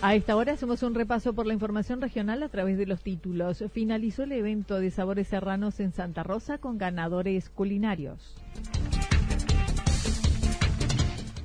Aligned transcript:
A 0.00 0.14
esta 0.14 0.36
hora 0.36 0.52
hacemos 0.52 0.84
un 0.84 0.94
repaso 0.94 1.32
por 1.32 1.46
la 1.46 1.54
información 1.54 2.00
regional 2.00 2.44
a 2.44 2.48
través 2.48 2.78
de 2.78 2.86
los 2.86 3.02
títulos. 3.02 3.64
Finalizó 3.72 4.22
el 4.22 4.30
evento 4.30 4.78
de 4.78 4.92
sabores 4.92 5.26
serranos 5.26 5.80
en 5.80 5.92
Santa 5.92 6.22
Rosa 6.22 6.58
con 6.58 6.78
ganadores 6.78 7.50
culinarios. 7.50 8.36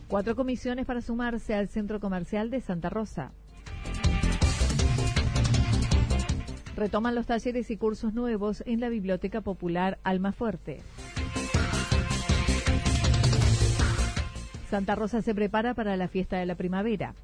Cuatro 0.08 0.36
comisiones 0.36 0.86
para 0.86 1.02
sumarse 1.02 1.56
al 1.56 1.68
centro 1.68 2.00
comercial 2.00 2.52
de 2.52 2.62
Santa 2.62 2.92
Rosa. 2.92 3.32
Retoman 6.76 7.16
los 7.16 7.26
talleres 7.26 7.72
y 7.72 7.78
cursos 7.78 8.14
nuevos 8.14 8.62
en 8.68 8.80
la 8.80 8.90
Biblioteca 8.90 9.42
Popular 9.42 9.98
Almafuerte. 10.04 10.82
Santa 14.70 14.94
Rosa 14.94 15.24
se 15.24 15.34
prepara 15.34 15.74
para 15.74 15.98
la 15.98 16.08
fiesta 16.08 16.38
de 16.38 16.46
la 16.46 16.54
primavera. 16.54 17.16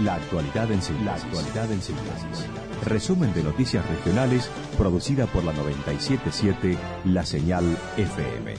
La 0.00 0.14
actualidad 0.14 0.72
en 0.72 0.82
síntesis. 0.82 2.48
Resumen 2.84 3.32
de 3.32 3.44
noticias 3.44 3.88
regionales 3.88 4.50
producida 4.76 5.26
por 5.26 5.44
la 5.44 5.52
977 5.52 6.76
La 7.04 7.24
Señal 7.24 7.64
FM. 7.96 8.54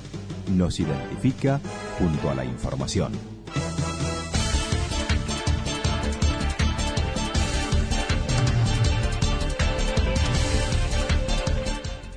Nos 0.51 0.79
identifica 0.79 1.59
junto 1.99 2.29
a 2.29 2.35
la 2.35 2.45
información. 2.45 3.11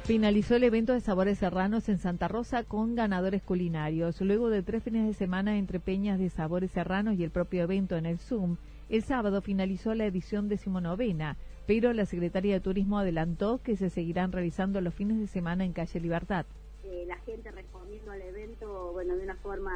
Finalizó 0.04 0.54
el 0.54 0.64
evento 0.64 0.92
de 0.92 1.00
Sabores 1.00 1.38
Serranos 1.38 1.88
en 1.88 1.98
Santa 1.98 2.28
Rosa 2.28 2.62
con 2.62 2.94
ganadores 2.94 3.42
culinarios. 3.42 4.20
Luego 4.20 4.48
de 4.48 4.62
tres 4.62 4.84
fines 4.84 5.06
de 5.06 5.12
semana 5.12 5.58
entre 5.58 5.80
peñas 5.80 6.20
de 6.20 6.30
Sabores 6.30 6.70
Serranos 6.70 7.18
y 7.18 7.24
el 7.24 7.30
propio 7.30 7.64
evento 7.64 7.96
en 7.96 8.06
el 8.06 8.18
Zoom, 8.18 8.56
el 8.88 9.02
sábado 9.02 9.42
finalizó 9.42 9.94
la 9.94 10.06
edición 10.06 10.48
decimonovena, 10.48 11.36
pero 11.66 11.92
la 11.92 12.06
Secretaría 12.06 12.54
de 12.54 12.60
Turismo 12.60 12.98
adelantó 12.98 13.60
que 13.62 13.76
se 13.76 13.90
seguirán 13.90 14.32
realizando 14.32 14.80
los 14.80 14.94
fines 14.94 15.18
de 15.18 15.26
semana 15.26 15.64
en 15.64 15.72
Calle 15.72 16.00
Libertad. 16.00 16.46
Eh, 16.84 17.04
la 17.06 17.16
gente 17.18 17.50
respondiendo 17.50 18.10
al 18.10 18.22
evento, 18.22 18.92
bueno, 18.92 19.14
de 19.16 19.24
una 19.24 19.36
forma, 19.36 19.72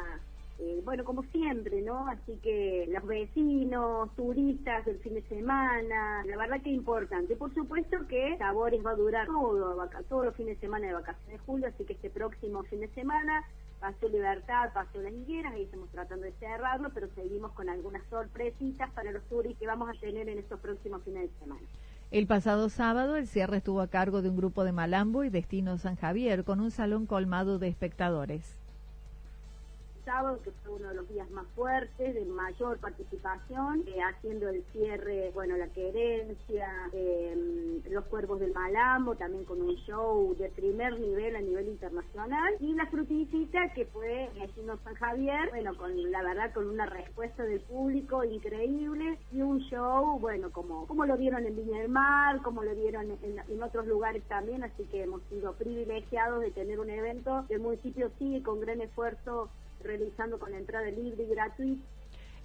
eh, 0.57 0.81
bueno, 0.83 1.03
como 1.03 1.21
siempre, 1.23 1.81
¿no? 1.83 2.07
Así 2.07 2.39
que 2.41 2.89
los 2.91 3.05
vecinos, 3.05 4.09
turistas 4.15 4.83
del 4.85 4.97
fin 4.99 5.13
de 5.13 5.21
semana, 5.23 6.23
la 6.25 6.37
verdad 6.37 6.61
que 6.63 6.71
importante. 6.71 7.35
Por 7.35 7.53
supuesto 7.53 7.97
que 8.07 8.35
Sabores 8.39 8.83
va 8.83 8.91
a 8.91 8.95
durar 8.95 9.27
todo, 9.27 9.87
todos 10.09 10.25
los 10.25 10.35
fines 10.35 10.55
de 10.55 10.61
semana 10.61 10.87
de 10.87 10.93
vacaciones 10.93 11.39
de 11.39 11.45
julio, 11.45 11.67
así 11.67 11.83
que 11.83 11.93
este 11.93 12.09
próximo 12.09 12.63
fin 12.63 12.79
de 12.79 12.87
semana 12.89 13.43
Pasó 13.83 14.07
Libertad, 14.07 14.71
Pasó 14.73 15.01
Las 15.01 15.11
Higueras, 15.11 15.51
ahí 15.51 15.63
estamos 15.63 15.89
tratando 15.89 16.23
de 16.23 16.31
cerrarlo, 16.39 16.89
pero 16.93 17.09
seguimos 17.15 17.51
con 17.51 17.67
algunas 17.67 18.01
sorpresitas 18.09 18.89
para 18.91 19.11
los 19.11 19.21
turistas 19.23 19.59
que 19.59 19.67
vamos 19.67 19.89
a 19.89 19.99
tener 19.99 20.29
en 20.29 20.39
estos 20.39 20.57
próximos 20.61 21.03
fines 21.03 21.23
de 21.23 21.39
semana. 21.39 21.67
El 22.09 22.25
pasado 22.25 22.69
sábado 22.69 23.17
el 23.17 23.27
cierre 23.27 23.57
estuvo 23.57 23.81
a 23.81 23.89
cargo 23.89 24.21
de 24.21 24.29
un 24.29 24.37
grupo 24.37 24.63
de 24.63 24.71
Malambo 24.71 25.25
y 25.25 25.29
Destino 25.29 25.77
San 25.77 25.97
Javier 25.97 26.45
con 26.45 26.61
un 26.61 26.71
salón 26.71 27.07
colmado 27.07 27.59
de 27.59 27.67
espectadores 27.67 28.55
sábado, 30.05 30.39
que 30.43 30.51
fue 30.51 30.75
uno 30.75 30.89
de 30.89 30.95
los 30.95 31.09
días 31.09 31.29
más 31.31 31.45
fuertes, 31.55 32.13
de 32.13 32.25
mayor 32.25 32.77
participación, 32.79 33.83
eh, 33.87 34.01
haciendo 34.01 34.49
el 34.49 34.63
cierre, 34.71 35.31
bueno, 35.33 35.57
la 35.57 35.67
querencia, 35.67 36.69
eh, 36.93 37.81
los 37.89 38.05
cuervos 38.05 38.39
del 38.39 38.53
Malambo, 38.53 39.15
también 39.15 39.45
con 39.45 39.61
un 39.61 39.75
show 39.87 40.35
de 40.35 40.49
primer 40.49 40.99
nivel 40.99 41.35
a 41.35 41.41
nivel 41.41 41.67
internacional, 41.67 42.53
y 42.59 42.73
la 42.73 42.85
fruticita 42.87 43.73
que 43.73 43.85
fue 43.85 44.29
Vecino 44.35 44.77
San 44.83 44.95
Javier, 44.95 45.49
bueno, 45.49 45.75
con 45.77 46.11
la 46.11 46.23
verdad 46.23 46.53
con 46.53 46.67
una 46.67 46.85
respuesta 46.85 47.43
del 47.43 47.61
público 47.61 48.23
increíble, 48.23 49.19
y 49.31 49.41
un 49.41 49.59
show, 49.61 50.19
bueno, 50.19 50.51
como, 50.51 50.87
como 50.87 51.05
lo 51.05 51.17
vieron 51.17 51.45
en 51.45 51.55
Viña 51.55 51.79
del 51.79 51.89
Mar, 51.89 52.41
como 52.41 52.63
lo 52.63 52.75
vieron 52.75 53.11
en, 53.11 53.39
en 53.47 53.63
otros 53.63 53.87
lugares 53.87 54.23
también, 54.23 54.63
así 54.63 54.83
que 54.85 55.03
hemos 55.03 55.21
sido 55.29 55.53
privilegiados 55.53 56.41
de 56.41 56.51
tener 56.51 56.79
un 56.79 56.89
evento. 56.89 57.45
El 57.49 57.59
municipio 57.59 58.11
sigue 58.17 58.43
con 58.43 58.59
gran 58.59 58.81
esfuerzo 58.81 59.49
realizando 59.83 60.39
con 60.39 60.53
entrada 60.53 60.89
libre 60.89 61.23
y 61.23 61.27
gratuita. 61.27 61.83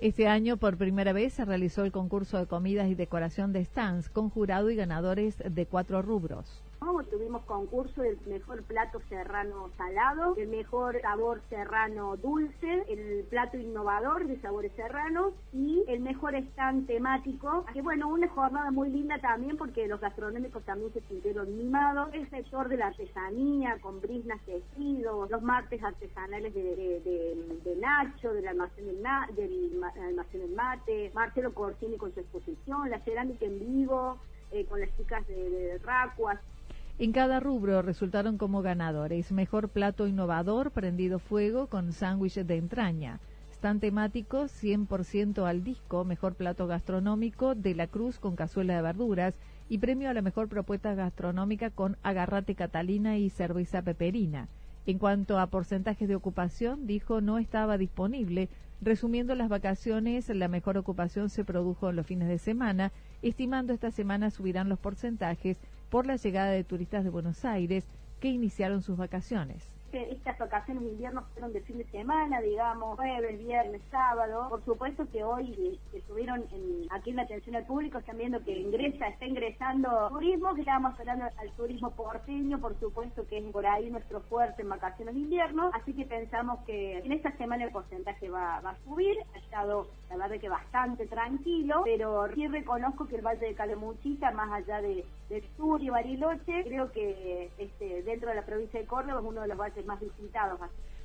Este 0.00 0.28
año, 0.28 0.56
por 0.56 0.76
primera 0.76 1.12
vez, 1.12 1.32
se 1.32 1.44
realizó 1.44 1.84
el 1.84 1.90
concurso 1.90 2.38
de 2.38 2.46
comidas 2.46 2.88
y 2.88 2.94
decoración 2.94 3.52
de 3.52 3.64
stands 3.64 4.08
con 4.08 4.30
jurado 4.30 4.70
y 4.70 4.76
ganadores 4.76 5.36
de 5.44 5.66
cuatro 5.66 6.02
rubros. 6.02 6.62
Tuvimos 7.10 7.44
concurso 7.44 8.00
del 8.00 8.18
mejor 8.26 8.62
plato 8.62 9.00
serrano 9.10 9.70
salado, 9.76 10.34
el 10.36 10.48
mejor 10.48 10.98
sabor 11.02 11.42
serrano 11.50 12.16
dulce, 12.16 12.84
el 12.88 13.24
plato 13.28 13.58
innovador 13.58 14.26
de 14.26 14.40
sabores 14.40 14.72
serranos 14.72 15.34
y 15.52 15.84
el 15.86 16.00
mejor 16.00 16.34
stand 16.34 16.86
temático. 16.86 17.66
Que 17.74 17.82
bueno, 17.82 18.08
una 18.08 18.26
jornada 18.28 18.70
muy 18.70 18.88
linda 18.88 19.18
también 19.18 19.58
porque 19.58 19.86
los 19.86 20.00
gastronómicos 20.00 20.64
también 20.64 20.90
se 20.94 21.02
sintieron 21.02 21.54
mimados. 21.58 22.08
El 22.14 22.28
sector 22.30 22.68
de 22.68 22.78
la 22.78 22.86
artesanía 22.86 23.76
con 23.82 24.00
brisnas 24.00 24.40
tejidos, 24.46 25.30
los 25.30 25.42
martes 25.42 25.82
artesanales 25.82 26.54
de, 26.54 27.76
Nacho, 27.78 28.32
del 28.32 28.48
almacén 28.48 28.86
del, 28.86 29.02
del 29.36 29.84
almacén 29.84 30.40
del 30.40 30.54
mate, 30.54 31.12
Marcelo 31.14 31.52
Corsini 31.52 31.98
con 31.98 32.14
su 32.14 32.20
exposición, 32.20 32.88
la 32.88 32.98
cerámica 33.00 33.44
en 33.44 33.58
vivo. 33.58 34.18
Eh, 34.50 34.64
con 34.64 34.80
las 34.80 34.88
chicas 34.96 35.26
de, 35.26 35.34
de 35.34 35.78
Racuas. 35.84 36.40
En 37.00 37.12
cada 37.12 37.38
rubro 37.38 37.80
resultaron 37.80 38.38
como 38.38 38.60
ganadores 38.60 39.30
mejor 39.30 39.68
plato 39.68 40.08
innovador 40.08 40.72
prendido 40.72 41.20
fuego 41.20 41.68
con 41.68 41.92
sándwich 41.92 42.34
de 42.34 42.56
entraña, 42.56 43.20
stand 43.52 43.80
temático 43.80 44.46
100% 44.46 45.46
al 45.46 45.62
disco, 45.62 46.04
mejor 46.04 46.34
plato 46.34 46.66
gastronómico 46.66 47.54
de 47.54 47.76
la 47.76 47.86
Cruz 47.86 48.18
con 48.18 48.34
cazuela 48.34 48.74
de 48.74 48.82
verduras 48.82 49.34
y 49.68 49.78
premio 49.78 50.10
a 50.10 50.12
la 50.14 50.22
mejor 50.22 50.48
propuesta 50.48 50.92
gastronómica 50.96 51.70
con 51.70 51.96
agarrate 52.02 52.56
catalina 52.56 53.16
y 53.16 53.30
cerveza 53.30 53.80
peperina. 53.82 54.48
En 54.84 54.98
cuanto 54.98 55.38
a 55.38 55.46
porcentajes 55.46 56.08
de 56.08 56.16
ocupación, 56.16 56.88
dijo 56.88 57.20
no 57.20 57.38
estaba 57.38 57.78
disponible. 57.78 58.48
Resumiendo 58.80 59.36
las 59.36 59.48
vacaciones, 59.48 60.28
la 60.30 60.48
mejor 60.48 60.76
ocupación 60.76 61.30
se 61.30 61.44
produjo 61.44 61.90
en 61.90 61.96
los 61.96 62.06
fines 62.06 62.26
de 62.26 62.38
semana, 62.38 62.90
estimando 63.22 63.72
esta 63.72 63.92
semana 63.92 64.30
subirán 64.30 64.68
los 64.68 64.80
porcentajes 64.80 65.60
por 65.88 66.06
la 66.06 66.16
llegada 66.16 66.50
de 66.50 66.64
turistas 66.64 67.04
de 67.04 67.10
Buenos 67.10 67.44
Aires 67.44 67.84
que 68.20 68.28
iniciaron 68.28 68.82
sus 68.82 68.96
vacaciones. 68.96 69.77
Estas 69.92 70.38
vacaciones 70.38 70.82
de 70.84 70.90
invierno 70.90 71.24
fueron 71.32 71.52
de 71.52 71.60
fin 71.62 71.78
de 71.78 71.84
semana, 71.90 72.40
digamos, 72.40 72.96
jueves, 72.96 73.38
viernes, 73.38 73.82
sábado. 73.90 74.48
Por 74.48 74.64
supuesto 74.64 75.06
que 75.10 75.24
hoy 75.24 75.78
estuvieron 75.92 76.44
en, 76.52 76.86
aquí 76.90 77.10
en 77.10 77.16
la 77.16 77.22
atención 77.22 77.56
al 77.56 77.66
público, 77.66 77.98
están 77.98 78.18
viendo 78.18 78.42
que 78.44 78.58
ingresa, 78.58 79.08
está 79.08 79.26
ingresando 79.26 80.08
turismo, 80.10 80.54
que 80.54 80.60
estábamos 80.60 80.98
hablando 80.98 81.24
al 81.24 81.50
turismo 81.52 81.90
porteño, 81.90 82.58
por 82.58 82.78
supuesto 82.78 83.26
que 83.26 83.38
es 83.38 83.44
por 83.52 83.66
ahí 83.66 83.90
nuestro 83.90 84.20
fuerte 84.22 84.62
en 84.62 84.68
vacaciones 84.68 85.14
de 85.14 85.20
invierno, 85.20 85.70
así 85.74 85.92
que 85.92 86.04
pensamos 86.04 86.58
que 86.64 86.98
en 86.98 87.12
esta 87.12 87.30
semana 87.36 87.64
el 87.64 87.72
porcentaje 87.72 88.28
va, 88.28 88.58
a 88.58 88.76
subir, 88.84 89.16
ha 89.34 89.38
estado 89.38 89.88
la 90.10 90.16
verdad 90.16 90.40
que 90.40 90.48
bastante 90.48 91.06
tranquilo, 91.06 91.82
pero 91.84 92.28
sí 92.34 92.46
reconozco 92.48 93.06
que 93.06 93.16
el 93.16 93.22
Valle 93.22 93.46
de 93.46 93.54
Calemuchita, 93.54 94.30
más 94.32 94.50
allá 94.50 94.80
de, 94.80 95.04
del 95.28 95.44
sur 95.56 95.82
y 95.82 95.90
Bariloche, 95.90 96.64
creo 96.64 96.90
que 96.92 97.50
este, 97.58 98.02
dentro 98.02 98.30
de 98.30 98.36
la 98.36 98.44
provincia 98.44 98.80
de 98.80 98.86
Córdoba 98.86 99.20
es 99.20 99.26
uno 99.26 99.42
de 99.42 99.48
los 99.48 99.58
valles 99.58 99.77
más 99.86 100.00
visitados. 100.00 100.60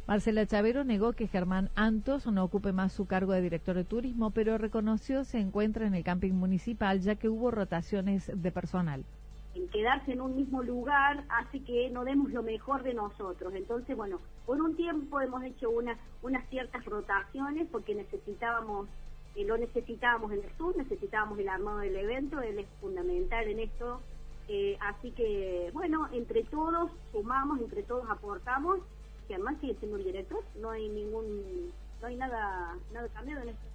Marcela 0.05 0.45
Chavero 0.45 0.83
negó 0.83 1.13
que 1.13 1.27
Germán 1.27 1.69
Antos 1.75 2.27
no 2.27 2.43
ocupe 2.43 2.73
más 2.73 2.91
su 2.91 3.05
cargo 3.05 3.31
de 3.31 3.41
director 3.41 3.75
de 3.75 3.85
turismo, 3.85 4.31
pero 4.31 4.57
reconoció 4.57 5.23
se 5.23 5.39
encuentra 5.39 5.87
en 5.87 5.95
el 5.95 6.03
camping 6.03 6.33
municipal 6.33 6.99
ya 6.99 7.15
que 7.15 7.29
hubo 7.29 7.51
rotaciones 7.51 8.29
de 8.33 8.51
personal 8.51 9.05
en 9.55 9.67
quedarse 9.67 10.11
en 10.11 10.21
un 10.21 10.35
mismo 10.35 10.63
lugar 10.63 11.23
hace 11.29 11.59
que 11.63 11.89
no 11.91 12.03
demos 12.03 12.31
lo 12.31 12.43
mejor 12.43 12.83
de 12.83 12.93
nosotros. 12.93 13.53
Entonces, 13.53 13.95
bueno, 13.95 14.19
por 14.45 14.59
un 14.59 14.75
tiempo 14.75 15.21
hemos 15.21 15.43
hecho 15.43 15.69
unas 15.69 15.97
unas 16.21 16.47
ciertas 16.49 16.83
rotaciones 16.85 17.67
porque 17.71 17.93
necesitábamos 17.93 18.87
eh, 19.35 19.45
lo 19.45 19.57
necesitábamos 19.57 20.31
en 20.31 20.43
el 20.43 20.57
sur, 20.57 20.75
necesitábamos 20.77 21.39
el 21.39 21.49
armado 21.49 21.79
del 21.79 21.95
evento, 21.95 22.41
él 22.41 22.59
es 22.59 22.67
fundamental 22.81 23.47
en 23.47 23.59
esto. 23.59 24.01
Eh, 24.47 24.77
así 24.81 25.11
que, 25.11 25.69
bueno, 25.73 26.07
entre 26.11 26.43
todos 26.43 26.91
sumamos, 27.11 27.59
entre 27.61 27.83
todos 27.83 28.09
aportamos, 28.09 28.79
que 29.27 29.35
además 29.35 29.55
sigue 29.61 29.75
siendo 29.79 29.97
el 29.97 30.03
director, 30.03 30.43
no 30.61 30.69
hay 30.69 30.89
ningún, 30.89 31.71
no 32.01 32.07
hay 32.07 32.15
nada, 32.17 32.75
nada 32.93 33.07
cambiado 33.09 33.41
en 33.43 33.49
esto. 33.49 33.73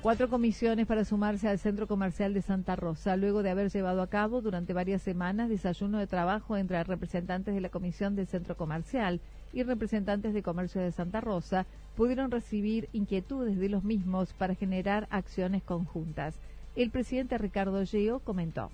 Cuatro 0.00 0.28
comisiones 0.28 0.86
para 0.86 1.04
sumarse 1.04 1.48
al 1.48 1.58
Centro 1.58 1.88
Comercial 1.88 2.32
de 2.32 2.40
Santa 2.40 2.76
Rosa, 2.76 3.16
luego 3.16 3.42
de 3.42 3.50
haber 3.50 3.68
llevado 3.68 4.00
a 4.00 4.06
cabo 4.06 4.40
durante 4.40 4.72
varias 4.72 5.02
semanas 5.02 5.48
desayuno 5.48 5.98
de 5.98 6.06
trabajo 6.06 6.56
entre 6.56 6.82
representantes 6.84 7.52
de 7.52 7.60
la 7.60 7.68
Comisión 7.68 8.14
del 8.14 8.28
Centro 8.28 8.56
Comercial 8.56 9.20
y 9.52 9.64
representantes 9.64 10.34
de 10.34 10.42
Comercio 10.42 10.80
de 10.80 10.92
Santa 10.92 11.20
Rosa, 11.20 11.66
pudieron 11.96 12.30
recibir 12.30 12.88
inquietudes 12.92 13.58
de 13.58 13.68
los 13.68 13.82
mismos 13.82 14.32
para 14.34 14.54
generar 14.54 15.08
acciones 15.10 15.64
conjuntas. 15.64 16.38
El 16.78 16.92
presidente 16.92 17.36
Ricardo 17.38 17.84
Geo 17.84 18.20
comentó 18.20 18.70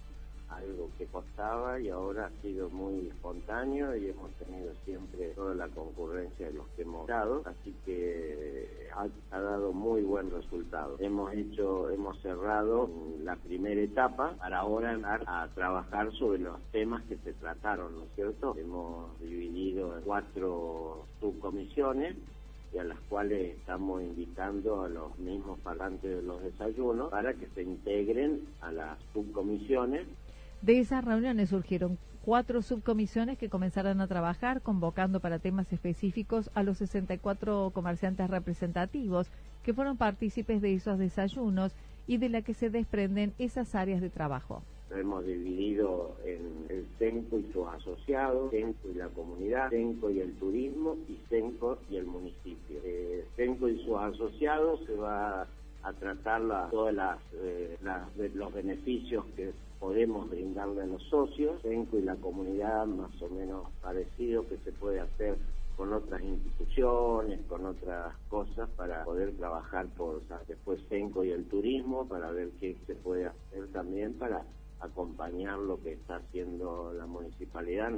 algo 0.51 0.91
que 0.99 1.07
costaba 1.07 1.81
y 1.81 1.89
ahora 1.89 2.27
ha 2.27 2.43
sido 2.43 2.69
muy 2.69 3.07
espontáneo 3.09 3.97
y 3.97 4.11
hemos 4.11 4.31
tenido 4.33 4.75
siempre 4.85 5.29
toda 5.31 5.55
la 5.55 5.69
concurrencia 5.69 6.49
de 6.49 6.53
los 6.53 6.69
que 6.77 6.83
hemos 6.83 7.07
dado, 7.07 7.43
así 7.47 7.75
que 7.87 8.91
ha, 8.95 9.41
dado 9.41 9.73
muy 9.73 10.03
buen 10.03 10.31
resultado. 10.31 10.97
Hemos 11.01 11.33
hecho, 11.33 11.89
hemos 11.89 12.21
cerrado 12.21 12.91
la 13.23 13.37
primera 13.37 13.81
etapa 13.81 14.35
para 14.39 14.59
ahora 14.59 14.99
a 15.27 15.49
trabajar 15.55 16.13
sobre 16.13 16.41
los 16.41 16.61
temas 16.73 17.03
que 17.05 17.17
se 17.17 17.33
trataron, 17.33 17.97
¿no 17.97 18.05
es 18.05 18.11
cierto? 18.17 18.55
Hemos 18.59 19.19
dividido 19.19 19.97
en 19.97 20.05
cuatro 20.05 21.07
subcomisiones 21.21 22.17
y 22.75 22.79
a 22.79 22.85
las 22.85 22.99
cuales 23.09 23.57
estamos 23.57 24.03
invitando 24.03 24.83
a 24.83 24.89
los 24.89 25.17
mismos 25.19 25.61
parlantes 25.61 26.17
de 26.17 26.23
los 26.23 26.43
desayunos 26.43 27.11
para 27.11 27.35
que 27.35 27.47
se 27.55 27.63
integren 27.63 28.41
a 28.61 28.73
las 28.73 28.99
subcomisiones 29.13 30.07
de 30.65 30.81
esas 30.81 31.05
reuniones 31.05 31.51
surgieron 31.51 31.99
cuatro 32.25 32.63
subcomisiones 32.63 33.37
que 33.37 33.51
comenzarán 33.51 34.01
a 34.01 34.07
trabajar 34.07 34.63
convocando 34.63 35.21
para 35.21 35.39
temas 35.39 35.71
específicos 35.71 36.51
a 36.55 36.63
los 36.63 36.79
64 36.79 37.71
comerciantes 37.75 38.31
representativos 38.31 39.29
que 39.63 39.75
fueron 39.75 39.99
partícipes 39.99 40.63
de 40.63 40.73
esos 40.73 40.99
desayunos 40.99 41.73
y 42.07 42.17
de 42.17 42.31
la 42.31 42.41
que 42.41 42.55
se 42.55 42.71
desprenden 42.71 43.35
esas 43.39 43.75
áreas 43.75 44.01
de 44.01 44.09
trabajo. 44.09 44.63
Hemos 44.91 45.25
dividido 45.25 46.17
en 46.25 46.67
el 46.69 46.87
CENCO 46.99 47.39
y 47.39 47.53
sus 47.53 47.67
asociados, 47.67 48.51
CENCO 48.51 48.91
y 48.91 48.95
la 48.95 49.09
comunidad, 49.09 49.71
CENCO 49.71 50.11
y 50.11 50.21
el 50.21 50.35
turismo 50.35 50.97
y 51.09 51.17
CENCO 51.29 51.79
y 51.91 51.97
el 51.97 52.07
municipio. 52.07 52.81
Eh, 52.85 53.27
CENCO 53.37 53.69
y 53.69 53.85
sus 53.85 53.97
asociados 53.97 54.81
se 54.87 54.95
va 54.95 55.47
a 55.83 55.93
tratar 55.95 56.41
la, 56.43 56.69
todas 56.71 56.95
las, 56.95 57.19
eh, 57.35 57.77
los 58.35 58.53
beneficios 58.55 59.25
que 59.37 59.53
podemos 59.81 60.31
brindarle 60.31 60.83
a 60.83 60.87
los 60.87 61.03
socios. 61.05 61.61
CENCO 61.63 61.99
y 61.99 62.03
la 62.03 62.17
comunidad 62.17 62.87
más 62.87 63.11
o 63.21 63.29
menos 63.29 63.67
parecido 63.83 64.47
que 64.49 64.57
se 64.59 64.73
puede 64.73 65.01
hacer 65.01 65.37
con 65.77 65.93
otras 65.93 66.23
instituciones, 66.23 67.41
con 67.49 67.67
otras 67.67 68.15
cosas 68.29 68.69
para 68.77 69.05
poder 69.05 69.33
trabajar 69.37 69.87
por 69.97 70.23
después 70.47 70.81
CENCO 70.89 71.25
y 71.25 71.33
el 71.33 71.45
turismo 71.47 72.07
para 72.07 72.31
ver 72.31 72.51
qué 72.61 72.77
se 72.87 72.95
puede 72.95 73.27
hacer 73.27 73.67
también 73.73 74.15
para 74.15 74.45
acompañar 74.85 75.59
lo 75.59 75.83
que 75.83 75.93
está 75.93 76.17
haciendo 76.17 76.93
la 76.93 77.07
municipalidad. 77.07 77.93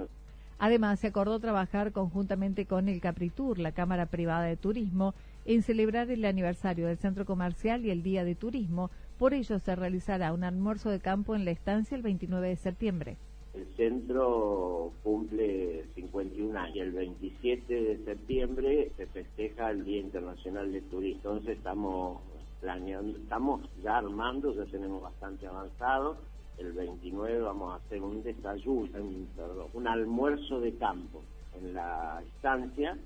Además, 0.59 1.01
se 1.01 1.09
acordó 1.09 1.39
trabajar 1.39 1.93
conjuntamente 1.93 2.65
con 2.65 2.89
el 2.89 3.01
Capritur, 3.01 3.59
la 3.59 3.73
Cámara 3.73 4.07
Privada 4.07 4.45
de 4.45 4.57
Turismo, 4.57 5.15
en 5.45 5.63
celebrar 5.63 6.11
el 6.11 6.25
aniversario 6.25 6.87
del 6.87 6.97
centro 6.97 7.27
comercial 7.27 7.85
y 7.85 7.91
el 7.91 8.03
Día 8.03 8.25
de 8.25 8.35
Turismo. 8.35 8.91
Por 9.19 9.35
ello, 9.35 9.59
se 9.59 9.77
realizará 9.77 10.33
un 10.33 10.45
almuerzo 10.45 10.91
de 10.91 11.01
campo 11.01 11.35
en 11.35 11.45
la 11.45 11.51
estancia 11.51 11.95
el 11.95 12.03
29 12.03 12.49
de 12.49 12.57
septiembre. 12.57 13.17
El 13.53 13.67
centro 13.77 14.93
cumple 15.03 15.85
51 15.95 16.59
años 16.59 16.77
y 16.77 16.81
el 16.81 16.93
27 16.93 17.75
de 17.75 18.05
septiembre 18.05 18.93
se 18.97 19.07
festeja 19.07 19.71
el 19.71 19.85
Día 19.85 20.01
Internacional 20.01 20.73
del 20.73 20.83
Turismo. 20.85 21.21
Entonces 21.23 21.59
estamos 21.59 22.21
planeando, 22.61 23.19
estamos 23.19 23.61
ya 23.83 23.99
armando, 23.99 24.55
ya 24.55 24.65
tenemos 24.71 25.03
bastante 25.03 25.47
avanzado 25.47 26.17
el 26.59 26.73
29 26.73 27.41
vamos 27.41 27.73
a 27.73 27.77
hacer 27.77 28.03
un 28.03 28.23
desayuno, 28.23 28.89
un, 28.99 29.29
un 29.75 29.89
almuerzo 29.89 30.61
de 30.61 30.75
campo 30.75 31.23
en 31.55 31.75
la 31.75 32.23
estancia 32.35 32.97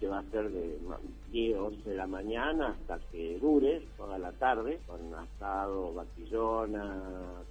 que 0.00 0.08
va 0.08 0.20
a 0.20 0.24
ser 0.30 0.50
de 0.50 0.78
10, 1.30 1.58
11 1.58 1.90
de 1.90 1.96
la 1.96 2.06
mañana 2.06 2.68
hasta 2.68 2.98
que 3.12 3.38
dure 3.38 3.82
toda 3.98 4.18
la 4.18 4.32
tarde, 4.32 4.80
con 4.86 4.98
asado, 5.14 5.92
batillona, 5.92 7.02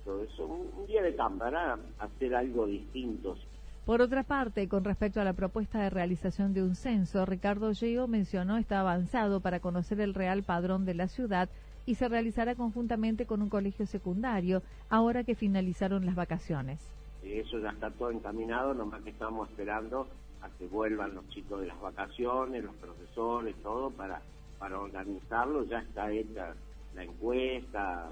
todo 0.03 0.23
eso. 0.23 0.45
Un, 0.47 0.87
día 0.87 1.03
de 1.03 1.15
campo, 1.15 1.39
para 1.39 1.77
hacer 1.99 2.33
algo 2.33 2.65
distinto. 2.65 3.37
Por 3.85 4.01
otra 4.01 4.23
parte, 4.23 4.67
con 4.67 4.83
respecto 4.83 5.21
a 5.21 5.23
la 5.23 5.33
propuesta 5.33 5.79
de 5.79 5.91
realización 5.91 6.53
de 6.53 6.63
un 6.63 6.75
censo, 6.75 7.25
Ricardo 7.25 7.71
Geo 7.73 8.07
mencionó 8.07 8.57
está 8.57 8.79
avanzado 8.79 9.41
para 9.41 9.59
conocer 9.59 10.01
el 10.01 10.15
real 10.15 10.41
padrón 10.41 10.85
de 10.85 10.95
la 10.95 11.07
ciudad 11.07 11.49
y 11.89 11.95
se 11.95 12.07
realizará 12.07 12.53
conjuntamente 12.53 13.25
con 13.25 13.41
un 13.41 13.49
colegio 13.49 13.87
secundario 13.87 14.61
ahora 14.89 15.23
que 15.23 15.33
finalizaron 15.33 16.05
las 16.05 16.13
vacaciones. 16.13 16.79
Eso 17.23 17.57
ya 17.57 17.71
está 17.71 17.89
todo 17.89 18.11
encaminado, 18.11 18.75
nomás 18.75 19.01
que 19.01 19.09
estamos 19.09 19.49
esperando 19.49 20.07
a 20.43 20.49
que 20.49 20.67
vuelvan 20.67 21.15
los 21.15 21.27
chicos 21.29 21.61
de 21.61 21.65
las 21.65 21.81
vacaciones, 21.81 22.63
los 22.63 22.75
profesores, 22.75 23.55
todo 23.63 23.89
para, 23.89 24.21
para 24.59 24.79
organizarlo. 24.79 25.63
Ya 25.63 25.79
está 25.79 26.11
hecha 26.11 26.53
la 26.93 27.05
encuesta, 27.05 28.07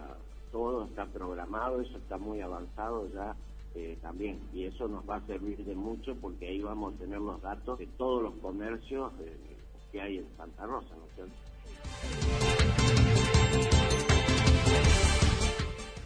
todo 0.52 0.86
está 0.86 1.06
programado, 1.06 1.80
eso 1.80 2.00
está 2.00 2.18
muy 2.18 2.42
avanzado 2.42 3.08
ya 3.14 3.36
eh, 3.76 3.96
también. 4.02 4.40
Y 4.54 4.64
eso 4.64 4.88
nos 4.88 5.08
va 5.08 5.18
a 5.18 5.28
servir 5.28 5.64
de 5.64 5.76
mucho 5.76 6.16
porque 6.16 6.48
ahí 6.48 6.62
vamos 6.62 6.96
a 6.96 6.98
tener 6.98 7.20
los 7.20 7.40
datos 7.44 7.78
de 7.78 7.86
todos 7.86 8.24
los 8.24 8.34
comercios 8.38 9.14
eh, 9.20 9.38
que 9.92 10.02
hay 10.02 10.18
en 10.18 10.28
Santa 10.36 10.66
Rosa, 10.66 10.96
¿no 10.96 11.06
es 11.06 11.14
cierto? 11.14 12.57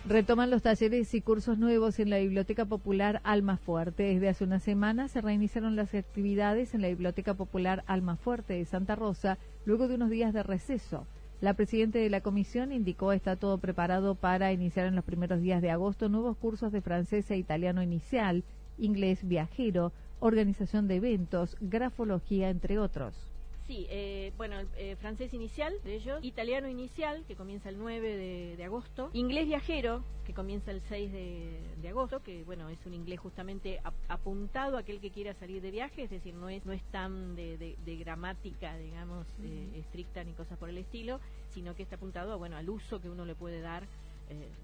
Retoman 0.08 0.50
los 0.50 0.64
talleres 0.64 1.14
y 1.14 1.22
cursos 1.22 1.60
nuevos 1.60 2.00
en 2.00 2.10
la 2.10 2.18
Biblioteca 2.18 2.66
Popular 2.66 3.22
Almafuerte. 3.24 4.02
Desde 4.02 4.30
hace 4.30 4.44
una 4.44 4.60
semana 4.60 5.08
se 5.08 5.22
reiniciaron 5.22 5.76
las 5.76 5.94
actividades 5.94 6.74
en 6.74 6.82
la 6.82 6.88
Biblioteca 6.88 7.36
Popular 7.36 7.84
Almafuerte 7.86 8.56
de 8.56 8.66
Santa 8.66 8.96
Rosa 8.96 9.38
luego 9.64 9.88
de 9.88 9.96
unos 9.96 10.10
días 10.10 10.34
de 10.34 10.42
receso. 10.42 11.06
La 11.40 11.54
presidenta 11.54 12.00
de 12.00 12.10
la 12.10 12.22
comisión 12.22 12.72
indicó 12.72 13.14
está 13.14 13.36
todo 13.36 13.60
preparado 13.60 14.16
para 14.16 14.52
iniciar 14.52 14.88
en 14.88 14.96
los 14.96 15.06
primeros 15.06 15.40
días 15.40 15.62
de 15.62 15.70
agosto 15.70 16.10
nuevos 16.10 16.36
cursos 16.36 16.72
de 16.72 16.82
francés 16.82 17.30
e 17.30 17.38
italiano 17.38 17.84
inicial, 17.84 18.44
inglés 18.80 19.20
viajero, 19.28 19.94
organización 20.20 20.88
de 20.88 20.96
eventos, 20.96 21.58
grafología, 21.62 22.50
entre 22.50 22.80
otros. 22.80 23.31
Sí, 23.72 23.88
eh, 23.90 24.34
bueno, 24.36 24.58
eh, 24.76 24.98
francés 24.98 25.34
inicial 25.34 25.74
de 25.86 25.96
ellos, 25.96 26.20
italiano 26.24 26.68
inicial, 26.68 27.24
que 27.26 27.38
comienza 27.38 27.70
el 27.70 27.78
9 27.78 28.58
de, 28.58 28.64
agosto, 28.66 29.10
inglés 29.14 29.46
viajero, 29.46 30.04
que 30.26 30.34
comienza 30.34 30.72
el 30.72 30.82
6 30.82 31.10
de, 31.10 31.88
agosto, 31.88 32.22
que 32.22 32.44
bueno, 32.44 32.68
es 32.68 32.86
un 32.86 32.94
inglés 32.94 33.22
justamente 33.22 33.80
apuntado 34.10 34.76
a 34.76 34.82
aquel 34.82 35.00
que 35.00 35.10
quiera 35.10 35.34
salir 35.36 35.62
de 35.62 35.72
viaje, 35.72 36.04
es 36.04 36.10
decir, 36.10 36.34
no 36.34 36.50
es, 36.50 36.66
no 36.66 36.74
es 36.74 36.84
tan 36.92 37.34
de, 37.38 37.78
gramática, 37.98 38.78
digamos, 38.78 39.26
eh, 39.42 39.70
estricta 39.76 40.22
ni 40.26 40.34
cosas 40.34 40.58
por 40.58 40.68
el 40.68 40.78
estilo, 40.78 41.22
sino 41.52 41.74
que 41.74 41.84
está 41.84 41.96
apuntado 41.96 42.38
bueno, 42.38 42.58
al 42.58 42.70
uso 42.70 43.00
que 43.00 43.10
uno 43.10 43.24
le 43.24 43.36
puede 43.36 43.62
dar 43.62 43.88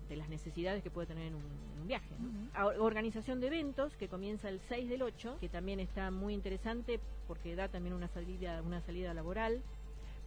de 0.09 0.15
las 0.15 0.29
necesidades 0.29 0.83
que 0.83 0.89
puede 0.89 1.07
tener 1.07 1.27
en 1.27 1.35
un, 1.35 1.43
viaje. 1.87 2.09
Organización 2.79 3.39
de 3.39 3.47
eventos 3.47 3.95
que 3.95 4.09
comienza 4.09 4.49
el 4.49 4.59
6 4.67 4.89
del 4.89 5.03
8, 5.03 5.37
que 5.39 5.47
también 5.47 5.79
está 5.79 6.11
muy 6.11 6.33
interesante 6.33 6.99
porque 7.27 7.55
da 7.55 7.69
también 7.69 7.95
una 7.95 8.09
salida, 8.09 8.61
una 8.61 8.81
salida 8.81 9.13
laboral. 9.13 9.61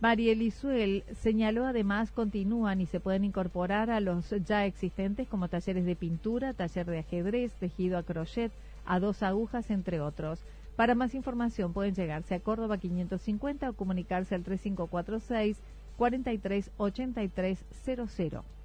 María 0.01 0.33
Elisuel 0.33 1.05
señaló 1.21 1.67
además 1.67 2.11
continúan 2.11 2.81
y 2.81 2.87
se 2.87 3.01
pueden 3.01 3.25
incorporar 3.25 3.91
a 3.91 4.01
los 4.01 4.31
ya 4.47 4.65
existentes 4.65 5.29
como 5.29 5.49
talleres 5.49 5.85
de 5.85 5.97
pintura, 5.97 6.55
taller 6.55 6.87
de 6.87 7.01
ajedrez, 7.01 7.53
tejido 7.53 7.99
a 7.99 8.03
crochet, 8.03 8.51
a 8.87 8.99
dos 8.99 9.23
agujas, 9.23 9.71
entre 9.71 10.01
otros. 10.01 10.41
Para 10.77 10.95
más 10.95 11.15
información 11.15 11.75
pueden 11.75 11.95
llegarse 11.95 12.35
a 12.35 12.41
Córdoba 12.41 12.79
550 12.79 13.69
o 13.69 13.75
comunicarse 13.75 14.35
al 14.35 14.45
3546 14.45 15.59
438300. 15.99 18.60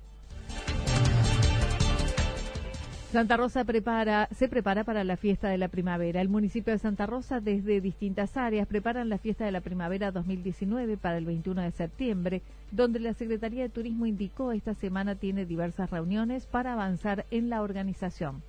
Santa 3.15 3.37
Rosa 3.37 3.63
prepara, 3.63 4.27
se 4.35 4.49
prepara 4.49 4.83
para 4.83 5.05
la 5.05 5.15
fiesta 5.15 5.47
de 5.47 5.57
la 5.57 5.69
primavera. 5.69 6.19
El 6.19 6.27
municipio 6.27 6.73
de 6.73 6.79
Santa 6.79 7.05
Rosa, 7.05 7.39
desde 7.39 7.79
distintas 7.79 8.35
áreas, 8.35 8.67
preparan 8.67 9.07
la 9.07 9.17
fiesta 9.17 9.45
de 9.45 9.53
la 9.53 9.61
primavera 9.61 10.11
2019 10.11 10.97
para 10.97 11.17
el 11.17 11.23
21 11.23 11.61
de 11.61 11.71
septiembre, 11.71 12.41
donde 12.71 12.99
la 12.99 13.13
Secretaría 13.13 13.63
de 13.63 13.69
Turismo 13.69 14.05
indicó 14.05 14.51
esta 14.51 14.73
semana 14.73 15.15
tiene 15.15 15.45
diversas 15.45 15.91
reuniones 15.91 16.45
para 16.45 16.73
avanzar 16.73 17.25
en 17.31 17.49
la 17.49 17.61
organización 17.61 18.43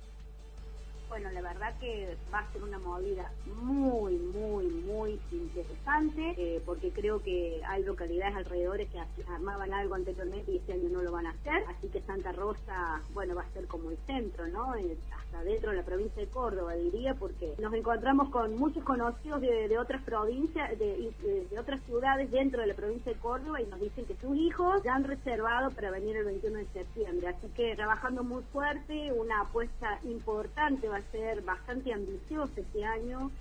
bueno, 1.19 1.31
la 1.31 1.41
verdad 1.41 1.73
que 1.79 2.15
va 2.31 2.39
a 2.39 2.51
ser 2.51 2.61
una 2.61 2.77
movida 2.77 3.31
muy, 3.59 4.17
muy, 4.17 4.67
muy 4.67 5.19
interesante, 5.31 6.35
eh, 6.37 6.61
porque 6.63 6.91
creo 6.91 7.23
que 7.23 7.59
hay 7.67 7.83
localidades 7.83 8.35
alrededores 8.35 8.87
que 8.89 8.99
armaban 9.33 9.73
algo 9.73 9.95
anteriormente 9.95 10.51
y 10.51 10.57
este 10.57 10.73
año 10.73 10.89
no 10.89 11.01
lo 11.01 11.11
van 11.11 11.25
a 11.25 11.31
hacer, 11.31 11.63
así 11.69 11.87
que 11.87 12.01
Santa 12.01 12.33
Rosa, 12.33 13.01
bueno, 13.15 13.33
va 13.33 13.41
a 13.41 13.49
ser 13.49 13.65
como 13.65 13.89
el 13.89 13.97
centro, 14.05 14.47
¿no? 14.47 14.73
hasta 14.73 15.43
dentro 15.43 15.71
de 15.71 15.77
la 15.77 15.83
provincia 15.83 16.21
de 16.21 16.29
Córdoba, 16.29 16.75
diría, 16.75 17.15
porque 17.15 17.55
nos 17.57 17.73
encontramos 17.73 18.29
con 18.29 18.55
muchos 18.55 18.83
conocidos 18.83 19.41
de, 19.41 19.75
otras 19.79 20.03
provincias, 20.03 20.77
de, 20.77 21.11
de, 21.49 21.59
otras 21.59 21.81
ciudades 21.85 22.29
dentro 22.29 22.61
de 22.61 22.67
la 22.67 22.75
provincia 22.75 23.11
de 23.11 23.17
Córdoba 23.17 23.59
y 23.59 23.65
nos 23.65 23.79
dicen 23.79 24.05
que 24.05 24.15
sus 24.17 24.37
hijos 24.37 24.83
ya 24.83 24.93
han 24.93 25.03
reservado 25.03 25.71
para 25.71 25.89
venir 25.89 26.15
el 26.17 26.25
21 26.25 26.59
de 26.59 26.65
septiembre, 26.67 27.27
así 27.29 27.47
que 27.55 27.75
trabajando 27.75 28.23
muy 28.23 28.43
fuerte, 28.53 29.11
una 29.13 29.41
apuesta 29.41 29.99
importante 30.03 30.87
va 30.87 30.97
a 30.97 31.06
ser 31.11 31.41
bastante 31.41 31.93
ambicioso 31.93 32.51
este 32.57 32.85
año. 32.85 33.31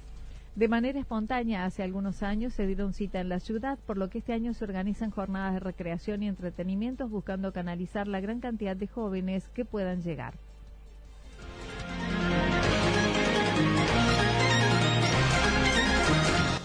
De 0.55 0.69
manera 0.69 0.99
espontánea, 0.99 1.67
hace 1.67 1.83
algunos 1.83 2.23
años 2.23 2.55
se 2.55 2.67
dieron 2.67 2.95
cita 2.95 3.21
en 3.21 3.29
la 3.29 3.41
ciudad, 3.41 3.79
por 3.87 3.99
lo 3.99 4.09
que 4.09 4.19
este 4.19 4.33
año 4.33 4.55
se 4.55 4.65
organizan 4.65 5.11
jornadas 5.11 5.53
de 5.53 5.61
recreación 5.61 6.23
y 6.23 6.29
entretenimientos 6.29 7.11
buscando 7.11 7.53
canalizar 7.53 8.09
la 8.09 8.21
gran 8.21 8.41
cantidad 8.41 8.75
de 8.75 8.87
jóvenes 8.87 9.49
que 9.49 9.67
puedan 9.67 10.03
llegar. 10.03 10.35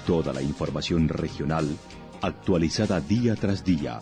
Toda 0.08 0.34
la 0.34 0.42
información 0.42 1.10
regional 1.10 1.68
actualizada 2.22 3.02
día 3.02 3.36
tras 3.36 3.64
día. 3.64 4.02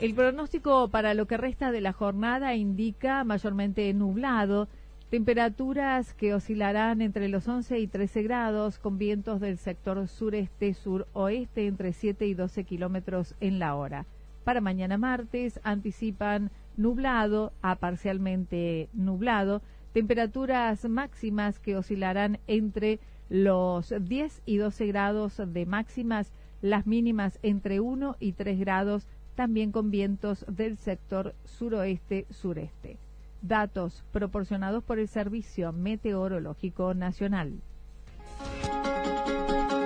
El 0.00 0.14
pronóstico 0.14 0.88
para 0.88 1.14
lo 1.14 1.26
que 1.26 1.36
resta 1.36 1.72
de 1.72 1.80
la 1.80 1.92
jornada 1.92 2.54
indica 2.54 3.24
mayormente 3.24 3.92
nublado 3.94 4.68
Temperaturas 5.10 6.14
que 6.14 6.34
oscilarán 6.34 7.00
entre 7.00 7.28
los 7.28 7.46
11 7.46 7.78
y 7.78 7.86
13 7.86 8.24
grados, 8.24 8.80
con 8.80 8.98
vientos 8.98 9.40
del 9.40 9.56
sector 9.56 10.08
sureste-suroeste 10.08 11.68
entre 11.68 11.92
7 11.92 12.26
y 12.26 12.34
12 12.34 12.64
kilómetros 12.64 13.36
en 13.38 13.60
la 13.60 13.76
hora. 13.76 14.04
Para 14.42 14.60
mañana 14.60 14.98
martes 14.98 15.60
anticipan 15.62 16.50
nublado 16.76 17.52
a 17.62 17.76
parcialmente 17.76 18.88
nublado, 18.94 19.62
temperaturas 19.92 20.84
máximas 20.88 21.60
que 21.60 21.76
oscilarán 21.76 22.40
entre 22.48 22.98
los 23.28 23.94
10 24.00 24.42
y 24.44 24.56
12 24.56 24.86
grados 24.88 25.40
de 25.46 25.66
máximas, 25.66 26.32
las 26.62 26.84
mínimas 26.84 27.38
entre 27.42 27.78
1 27.78 28.16
y 28.18 28.32
3 28.32 28.58
grados, 28.58 29.06
también 29.36 29.70
con 29.70 29.92
vientos 29.92 30.44
del 30.48 30.76
sector 30.78 31.34
suroeste-sureste 31.44 32.98
datos 33.42 34.04
proporcionados 34.12 34.82
por 34.84 34.98
el 34.98 35.08
Servicio 35.08 35.72
Meteorológico 35.72 36.94
Nacional. 36.94 37.60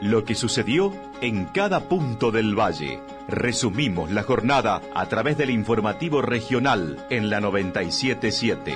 Lo 0.03 0.25
que 0.25 0.35
sucedió 0.35 0.93
en 1.21 1.45
cada 1.47 1.89
punto 1.89 2.31
del 2.31 2.59
valle. 2.59 3.01
Resumimos 3.29 4.11
la 4.11 4.23
jornada 4.23 4.81
a 4.95 5.07
través 5.07 5.37
del 5.37 5.51
informativo 5.51 6.23
regional 6.23 7.07
en 7.11 7.29
la 7.29 7.41
977. 7.41 8.75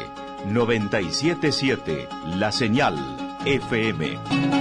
977, 0.52 2.08
la 2.36 2.52
señal 2.52 2.94
FM. 3.46 4.53